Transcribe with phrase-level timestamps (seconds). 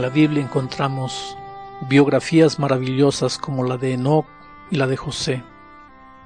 [0.00, 1.36] la Biblia encontramos
[1.88, 4.26] biografías maravillosas como la de Enoch
[4.70, 5.42] y la de José,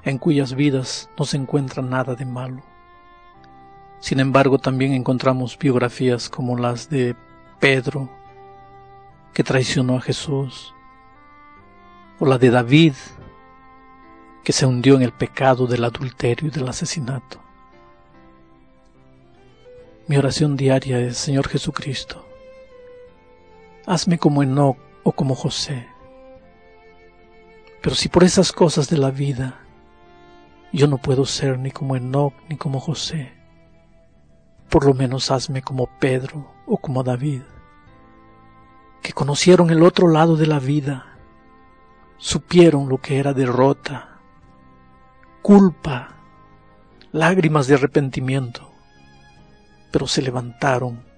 [0.03, 2.61] en cuyas vidas no se encuentra nada de malo.
[3.99, 7.15] Sin embargo, también encontramos biografías como las de
[7.59, 8.09] Pedro,
[9.33, 10.73] que traicionó a Jesús,
[12.19, 12.93] o la de David,
[14.43, 17.39] que se hundió en el pecado del adulterio y del asesinato.
[20.07, 22.28] Mi oración diaria es, Señor Jesucristo,
[23.85, 25.87] hazme como Enoch o como José.
[27.81, 29.59] Pero si por esas cosas de la vida
[30.71, 33.33] yo no puedo ser ni como Enoch ni como José,
[34.69, 37.41] por lo menos hazme como Pedro o como David,
[39.01, 41.17] que conocieron el otro lado de la vida,
[42.17, 44.19] supieron lo que era derrota,
[45.41, 46.15] culpa,
[47.11, 48.71] lágrimas de arrepentimiento,
[49.91, 51.08] pero se levantaron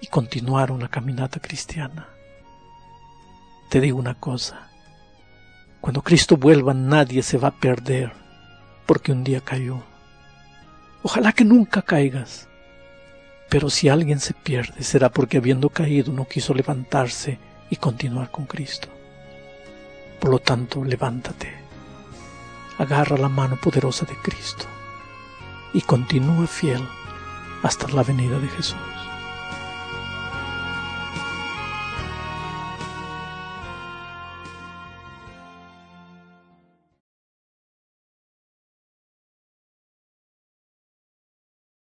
[0.00, 2.08] y continuaron la caminata cristiana.
[3.68, 4.70] Te digo una cosa,
[5.80, 8.12] cuando Cristo vuelva nadie se va a perder
[8.86, 9.82] porque un día cayó.
[11.02, 12.48] Ojalá que nunca caigas,
[13.48, 17.38] pero si alguien se pierde será porque habiendo caído no quiso levantarse
[17.70, 18.88] y continuar con Cristo.
[20.20, 21.52] Por lo tanto, levántate,
[22.78, 24.64] agarra la mano poderosa de Cristo
[25.72, 26.82] y continúa fiel
[27.62, 28.76] hasta la venida de Jesús.